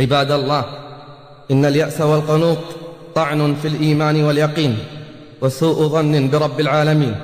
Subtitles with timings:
[0.00, 0.64] عباد الله
[1.50, 2.58] إن اليأس والقنوط
[3.14, 4.78] طعن في الإيمان واليقين
[5.40, 7.14] وسوء ظن برب العالمين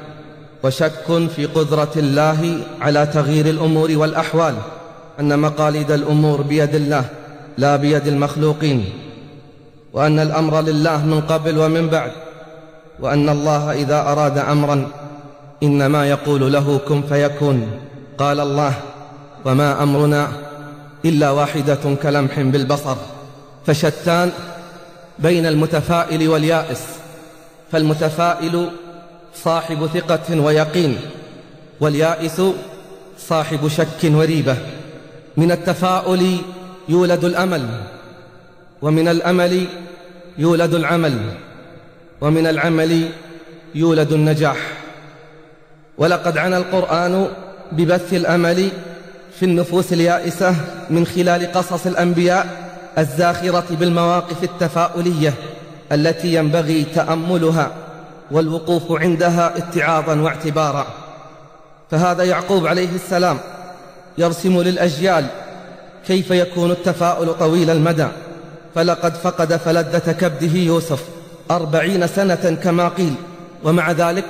[0.63, 4.55] وشك في قدرة الله على تغيير الأمور والأحوال
[5.21, 7.05] أن مقاليد الأمور بيد الله
[7.59, 8.85] لا بيد المخلوقين
[9.93, 12.11] وأن الأمر لله من قبل ومن بعد
[13.01, 14.89] وأن الله إذا أراد أمرا
[15.63, 17.67] إنما يقول له كن فيكون
[18.19, 18.73] قال الله
[19.45, 20.29] وما أمرنا
[21.05, 22.97] إلا واحدة كلمح بالبصر
[23.67, 24.33] فشتان
[25.19, 26.81] بين المتفائل واليائس
[27.73, 28.71] فالمتفائل
[29.35, 30.99] صاحب ثقة ويقين
[31.81, 32.43] واليائس
[33.19, 34.57] صاحب شك وريبة.
[35.37, 36.37] من التفاؤل
[36.89, 37.69] يولد الأمل
[38.83, 39.67] ومن الأمل
[40.39, 41.19] يولد العمل
[42.21, 43.09] ومن العمل
[43.75, 44.57] يولد النجاح.
[45.99, 47.29] ولقد عنى القرآن
[47.73, 48.69] ببث الأمل
[49.39, 50.55] في النفوس اليائسة
[50.91, 52.47] من خلال قصص الأنبياء
[52.99, 55.35] الزاخرة بالمواقف التفاؤلية
[55.93, 57.71] التي ينبغي تأملها
[58.31, 60.87] والوقوف عندها اتعاظا واعتبارا.
[61.91, 63.39] فهذا يعقوب عليه السلام
[64.19, 65.27] يرسم للأجيال
[66.07, 68.09] كيف يكون التفاؤل طويل المدى.
[68.75, 71.05] فلقد فقد فلذة كبده يوسف
[71.51, 73.15] أربعين سنة كما قيل
[73.65, 74.25] ومع ذلك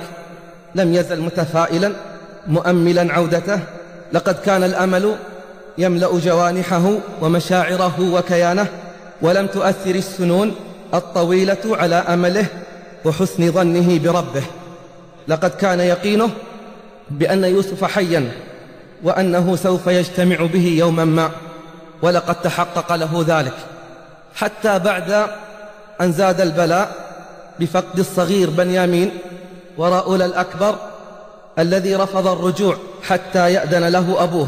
[0.75, 1.93] لم يزل متفائلا
[2.47, 3.59] مؤملا عودته
[4.13, 5.15] لقد كان الأمل
[5.77, 6.91] يملأ جوانحه
[7.21, 8.67] ومشاعره وكيانه
[9.21, 10.55] ولم تؤثر السنون
[10.93, 12.45] الطويلة على أمله
[13.05, 14.43] وحسن ظنه بربه.
[15.27, 16.29] لقد كان يقينه
[17.09, 18.31] بأن يوسف حيا
[19.03, 21.31] وأنه سوف يجتمع به يوما ما
[22.01, 23.53] ولقد تحقق له ذلك.
[24.35, 25.27] حتى بعد
[26.01, 26.95] أن زاد البلاء
[27.59, 29.11] بفقد الصغير بنيامين
[29.77, 30.75] ورؤول الأكبر
[31.59, 34.47] الذي رفض الرجوع حتى يأذن له أبوه.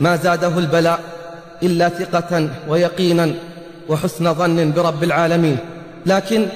[0.00, 1.00] ما زاده البلاء
[1.62, 3.34] إلا ثقة ويقينا
[3.88, 5.58] وحسن ظن برب العالمين.
[6.06, 6.46] لكن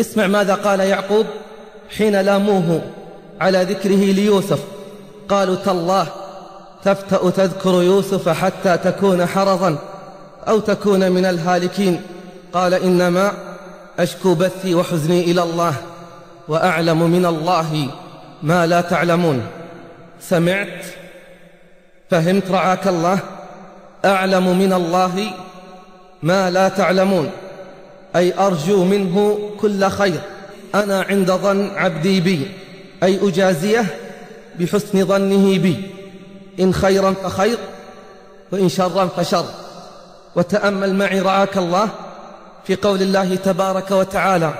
[0.00, 1.26] اسمع ماذا قال يعقوب
[1.96, 2.80] حين لاموه
[3.40, 4.60] على ذكره ليوسف.
[5.28, 6.06] قالوا تالله
[6.84, 9.78] تفتأ تذكر يوسف حتى تكون حرضا
[10.48, 12.00] أو تكون من الهالكين.
[12.52, 13.32] قال إنما
[13.98, 15.74] أشكو بثي وحزني إلى الله
[16.48, 17.88] وأعلم من الله
[18.42, 19.46] ما لا تعلمون.
[20.20, 20.84] سمعت.
[22.10, 23.18] فهمت رعاك الله.
[24.04, 25.30] أعلم من الله
[26.22, 27.30] ما لا تعلمون.
[28.16, 30.20] أي أرجو منه كل خير.
[30.74, 32.50] أنا عند ظن عبدي بي.
[33.02, 33.86] أي أجازيه
[34.58, 35.90] بحسن ظنه بي.
[36.60, 37.58] إن خيرا فخير
[38.52, 39.44] وإن شرا فشر.
[40.36, 41.88] وتأمل معي رعاك الله
[42.66, 44.54] في قول الله تبارك وتعالى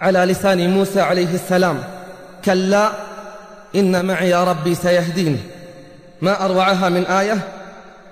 [0.00, 1.84] على لسان موسى عليه السلام.
[2.44, 2.92] كلا
[3.74, 5.42] إن معي ربي سيهدين
[6.22, 7.38] ما أروعها من آية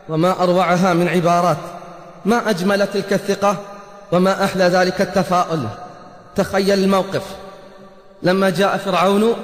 [0.08, 1.56] وما أروعها من عبارات.
[2.24, 3.56] ما أجمل تلك الثقة
[4.12, 5.68] وما أحلى ذلك التفاؤل.
[6.36, 7.22] تخيل الموقف.
[8.22, 9.34] لما جاء فرعون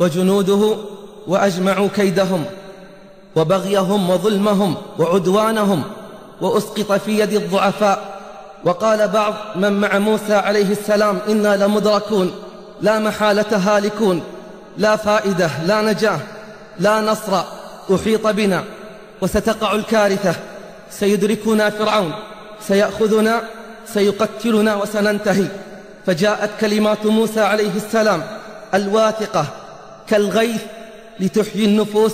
[0.00, 0.76] وجنوده
[1.26, 2.44] وأجمعوا كيدهم
[3.36, 5.82] وبغيهم وظلمهم وعدوانهم
[6.40, 8.20] وأسقط في يد الضعفاء
[8.64, 12.32] وقال بعض من مع موسى عليه السلام إنا لمدركون.
[12.82, 14.22] لا محالة هالكون
[14.78, 16.18] لا فائدة لا نجاة
[16.78, 17.42] لا نصر
[17.94, 18.64] أحيط بنا
[19.20, 20.34] وستقع الكارثة
[20.90, 22.12] سيدركنا فرعون
[22.68, 23.42] سيأخذنا
[23.86, 25.46] سيقتلنا وسننتهي.
[26.06, 28.22] فجاءت كلمات موسى عليه السلام
[28.74, 29.46] الواثقة
[30.08, 30.62] كالغيث
[31.20, 32.12] لتحيي النفوس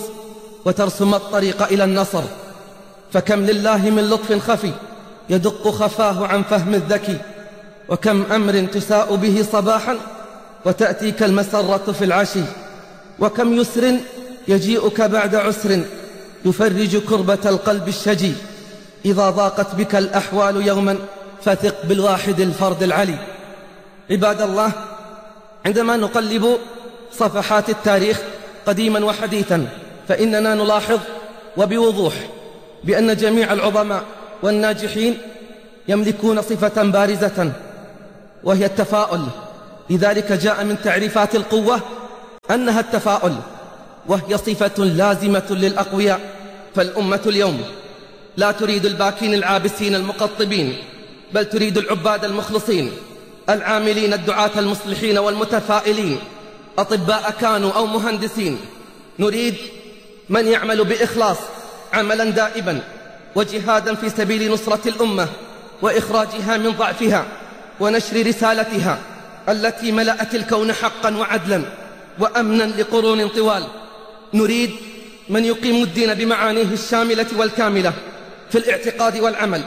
[0.64, 2.22] وترسم الطريق إلى النصر.
[3.12, 4.72] فكم لله من لطف خفي
[5.30, 7.18] يدق خفاه عن فهم الذكي
[7.88, 9.96] وكم أمر تساء به صباحا
[10.64, 12.42] وتأتيك المسرة في العشي.
[13.18, 13.94] وكم يسر
[14.48, 15.80] يجيئك بعد عسر
[16.44, 18.32] يفرج كربة القلب الشجي.
[19.04, 20.98] إذا ضاقت بك الأحوال يوما
[21.42, 23.18] فثق بالواحد الفرد العلي.
[24.10, 24.72] عباد الله
[25.66, 26.58] عندما نقلب
[27.12, 28.20] صفحات التاريخ
[28.66, 29.68] قديما وحديثا
[30.08, 30.98] فإننا نلاحظ
[31.56, 32.14] وبوضوح
[32.84, 34.02] بأن جميع العظماء
[34.42, 35.18] والناجحين
[35.88, 37.52] يملكون صفة بارزة
[38.44, 39.24] وهي التفاؤل
[39.90, 41.80] لذلك جاء من تعريفات القوة
[42.50, 43.34] أنها التفاؤل
[44.06, 46.20] وهي صفة لازمة للأقوياء
[46.74, 47.62] فالأمة اليوم
[48.36, 50.76] لا تريد الباكين العابسين المقطبين
[51.32, 52.92] بل تريد العباد المخلصين
[53.50, 56.18] العاملين الدعاة المصلحين والمتفائلين
[56.78, 58.58] أطباء كانوا أو مهندسين.
[59.18, 59.54] نريد
[60.28, 61.36] من يعمل بإخلاص
[61.92, 62.80] عملا دائبا
[63.34, 65.28] وجهادا في سبيل نصرة الأمة
[65.82, 67.24] وإخراجها من ضعفها
[67.80, 68.98] ونشر رسالتها.
[69.48, 71.62] التي ملأت الكون حقا وعدلا
[72.18, 73.66] وأمنا لقرون طوال.
[74.34, 74.70] نريد
[75.28, 77.92] من يقيم الدين بمعانيه الشاملة والكاملة
[78.50, 79.62] في الاعتقاد والعمل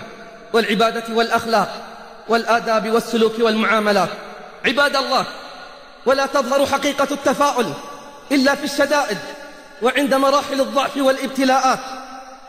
[0.53, 1.81] والعبادة والأخلاق
[2.27, 4.09] والآداب والسلوك والمعاملات.
[4.65, 5.25] عباد الله
[6.05, 7.73] ولا تظهر حقيقة التفاؤل
[8.31, 9.17] إلا في الشدائد
[9.81, 11.79] وعند مراحل الضعف والابتلاءات.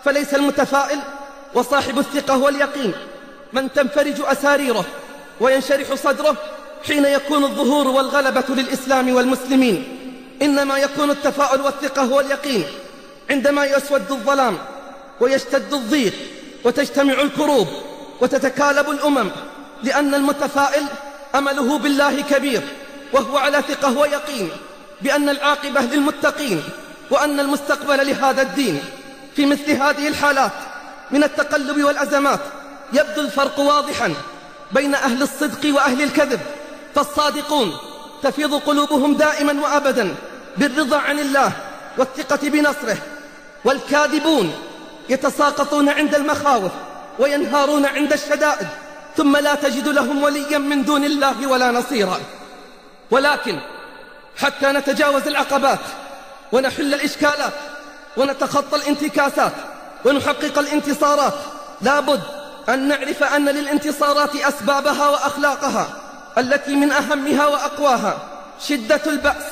[0.05, 0.99] فليس المتفائل
[1.55, 2.93] وصاحب الثقة واليقين
[3.53, 4.85] من تنفرج أساريره
[5.41, 6.37] وينشرح صدره
[6.87, 9.99] حين يكون الظهور والغلبة للإسلام والمسلمين
[10.43, 12.65] إنما يكون التفاؤل والثقة واليقين
[13.31, 14.59] عندما يسود الظلام
[15.21, 16.15] ويشتد الضيق
[16.65, 17.69] وتجتمع الكروب
[18.21, 19.31] وتتكالب الأمم
[19.83, 20.83] لأن المتفائل
[21.35, 22.63] أمله بالله كبير
[23.13, 24.51] وهو على ثقة ويقين
[25.01, 26.63] بأن العاقبة للمتقين
[27.11, 28.81] وأن المستقبل لهذا الدين.
[29.37, 30.53] في مثل هذه الحالات
[31.11, 32.41] من التقلب والأزمات
[32.93, 34.15] يبدو الفرق واضحا
[34.73, 36.41] بين أهل الصدق وأهل الكذب.
[36.95, 37.77] فالصادقون
[38.23, 40.15] تفيض قلوبهم دائما وأبدا
[40.57, 41.53] بالرضا عن الله
[41.99, 42.97] والثقة بنصره
[43.65, 44.55] والكاذبون
[45.09, 46.73] يتساقطون عند المخاوف
[47.19, 48.67] وينهارون عند الشدائد
[49.17, 52.21] ثم لا تجد لهم وليا من دون الله ولا نصيرا.
[53.11, 53.59] ولكن
[54.37, 55.79] حتى نتجاوز العقبات
[56.53, 57.53] ونحل الإشكالات
[58.17, 59.53] ونتخطى الانتكاسات
[60.05, 61.35] ونحقق الانتصارات
[61.81, 62.21] لابد
[62.69, 66.02] أن نعرف أن للانتصارات أسبابها وأخلاقها.
[66.39, 68.19] التي من أهمها وأقواها
[68.61, 69.45] شدة البأس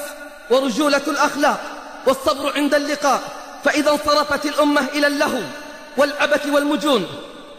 [0.51, 1.61] ورجولة الأخلاق
[2.07, 3.21] والصبر عند اللقاء
[3.65, 5.41] فإذا انصرفت الأمة إلى اللهو
[5.97, 7.07] والعبث والمجون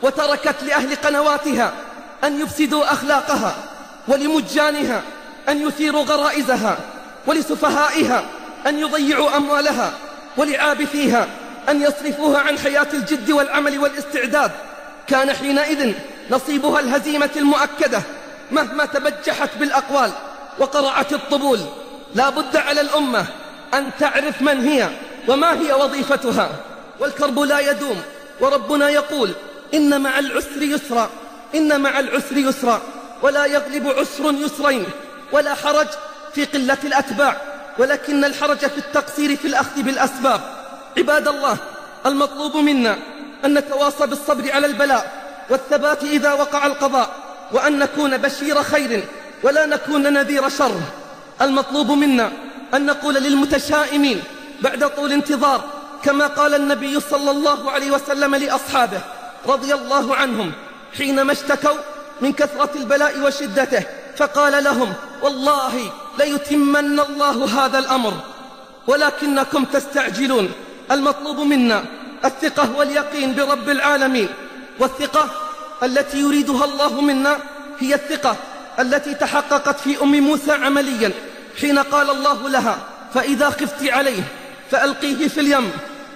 [0.01, 1.73] وتركت لأهل قنواتها
[2.23, 3.55] أن يفسدوا أخلاقها
[4.07, 5.01] ولمجانها
[5.49, 6.77] أن يثيروا غرائزها
[7.27, 8.23] ولسفهائها
[8.67, 9.93] أن يضيعوا أموالها
[10.37, 11.27] ولعابثيها
[11.69, 14.51] أن يصرفوها عن حياة الجد والعمل والاستعداد.
[15.07, 15.93] كان حينئذ
[16.31, 18.01] نصيبها الهزيمة المؤكدة
[18.51, 20.11] مهما تبجحت بالأقوال
[20.59, 21.59] وقرعت الطبول
[22.15, 23.25] لا بد على الأمة
[23.73, 24.89] أن تعرف من هي
[25.27, 26.49] وما هي وظيفتها.
[26.99, 28.01] والكرب لا يدوم
[28.39, 29.31] وربنا يقول
[29.73, 31.09] إن مع العسر يسرا
[31.55, 32.81] إن مع العسر يسرا
[33.21, 34.85] ولا يغلب عسر يسرين
[35.31, 35.87] ولا حرج
[36.33, 37.37] في قلة الأتباع
[37.77, 40.41] ولكن الحرج في التقصير في الأخذ بالأسباب.
[40.97, 41.57] عباد الله
[42.05, 42.97] المطلوب منا
[43.45, 45.11] أن نتواصى بالصبر على البلاء
[45.49, 47.09] والثبات إذا وقع القضاء
[47.53, 49.03] وأن نكون بشير خير
[49.43, 50.79] ولا نكون نذير شر.
[51.41, 52.31] المطلوب منا
[52.73, 54.23] أن نقول للمتشائمين
[54.61, 55.63] بعد طول انتظار
[56.03, 59.01] كما قال النبي صلى الله عليه وسلم لأصحابه
[59.47, 60.51] رضي الله عنهم
[60.97, 61.77] حينما اشتكوا
[62.21, 63.83] من كثرة البلاء وشدته
[64.17, 68.13] فقال لهم والله ليتمن الله هذا الأمر
[68.87, 70.51] ولكنكم تستعجلون.
[70.91, 71.83] المطلوب منا
[72.25, 74.29] الثقة واليقين برب العالمين
[74.79, 75.29] والثقة
[75.83, 77.37] التي يريدها الله منا
[77.79, 78.35] هي الثقة
[78.79, 81.11] التي تحققت في أم موسى عمليا.
[81.61, 82.77] حين قال الله لها
[83.13, 84.23] فإذا خفت عليه
[84.71, 85.71] فألقيه في اليم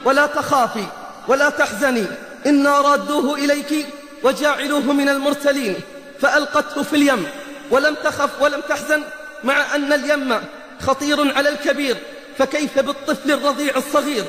[0.06, 0.86] ولا تخافي
[1.28, 2.06] ولا تحزني.
[2.46, 3.88] إنا رادوه إليك
[4.24, 5.76] وجاعلوه من المرسلين.
[6.22, 7.28] فألقته في اليم
[7.72, 9.04] ولم تخف ولم تحزن
[9.44, 10.42] مع أن اليم
[10.82, 11.98] خطير على الكبير.
[12.38, 14.26] فكيف بالطفل الرضيع الصغير؟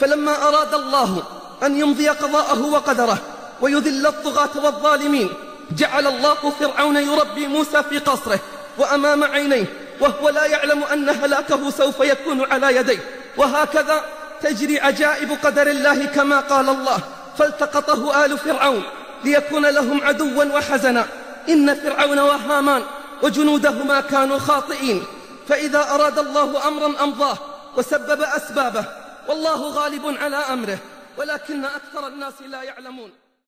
[0.00, 1.22] فلما أراد الله
[1.62, 3.18] أن يمضي قضاءه وقدره
[3.60, 5.30] ويذل الطغاة والظالمين.
[5.76, 8.40] جعل الله فرعون يربي موسى في قصره
[8.78, 9.64] وأمام عينيه
[10.00, 12.98] وهو لا يعلم أن هلاكه سوف يكون على يديه.
[13.36, 14.04] وهكذا
[14.42, 16.98] تجري عجائب قدر الله كما قال الله
[17.38, 18.82] فالتقطه آل فرعون
[19.24, 21.06] ليكون لهم عدوا وحزنا.
[21.48, 22.82] إن فرعون وهامان
[23.22, 25.04] وجنودهما كانوا خاطئين.
[25.48, 27.38] فإذا أراد الله أمرا أمضاه
[27.76, 28.84] وسبب أسبابه
[29.28, 30.78] والله غالب على أمره
[31.16, 33.10] ولكن أكثر الناس لا يعلمون.